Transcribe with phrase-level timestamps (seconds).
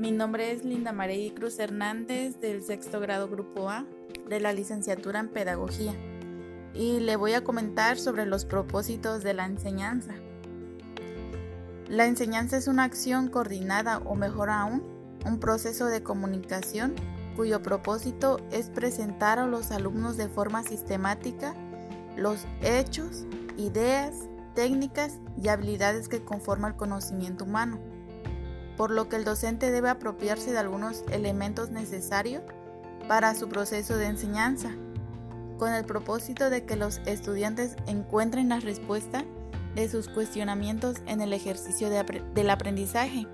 [0.00, 3.84] Mi nombre es Linda María Cruz Hernández del sexto grado Grupo A
[4.30, 5.92] de la licenciatura en Pedagogía
[6.72, 10.14] y le voy a comentar sobre los propósitos de la enseñanza.
[11.86, 14.82] La enseñanza es una acción coordinada o mejor aún,
[15.26, 16.94] un proceso de comunicación
[17.36, 21.54] cuyo propósito es presentar a los alumnos de forma sistemática
[22.16, 23.26] los hechos,
[23.58, 24.14] ideas,
[24.54, 27.89] técnicas y habilidades que conforman el conocimiento humano
[28.80, 32.42] por lo que el docente debe apropiarse de algunos elementos necesarios
[33.08, 34.74] para su proceso de enseñanza,
[35.58, 39.26] con el propósito de que los estudiantes encuentren la respuesta
[39.74, 43.26] de sus cuestionamientos en el ejercicio del aprendizaje.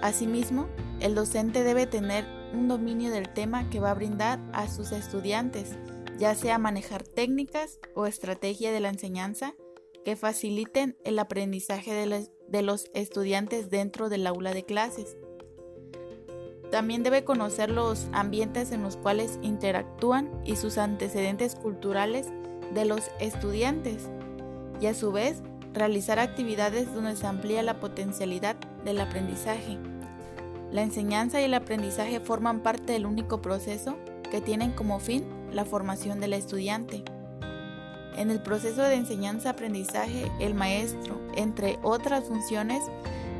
[0.00, 0.68] Asimismo,
[1.00, 5.76] el docente debe tener un dominio del tema que va a brindar a sus estudiantes,
[6.16, 9.52] ya sea manejar técnicas o estrategia de la enseñanza
[10.04, 15.16] que faciliten el aprendizaje de, los estudiantes dentro del aula de clases.
[16.70, 22.28] También debe conocer los ambientes en los cuales interactúan y sus antecedentes culturales
[22.74, 24.08] de los estudiantes
[24.80, 25.42] y a su vez
[25.74, 29.78] realizar actividades donde se amplía la potencialidad del aprendizaje.
[30.70, 33.96] La enseñanza y el aprendizaje forman parte del único proceso
[34.30, 37.02] que tienen como fin la formación del estudiante.
[38.16, 42.82] En el proceso de enseñanza-aprendizaje, el maestro, entre otras funciones,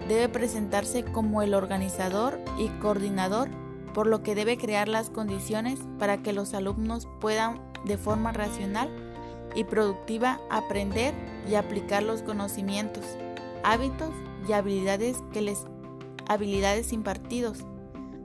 [0.09, 3.49] debe presentarse como el organizador y coordinador,
[3.95, 8.89] por lo que debe crear las condiciones para que los alumnos puedan de forma racional
[9.55, 11.15] y productiva aprender
[11.49, 13.05] y aplicar los conocimientos,
[13.65, 14.11] hábitos
[14.49, 15.65] y habilidades que les
[16.29, 17.59] habilidades impartidos,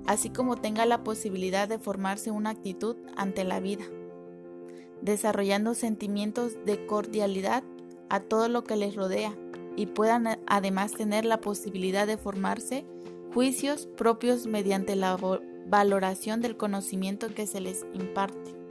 [0.06, 3.86] así como tenga la posibilidad de formarse una actitud ante la vida
[5.02, 7.64] desarrollando sentimientos de cordialidad
[8.10, 9.36] a todo lo que les rodea
[9.76, 12.86] y puedan eh, además tener la posibilidad de formarse
[13.34, 15.18] juicios propios mediante la
[15.68, 18.65] valoración del conocimiento que se les imparte.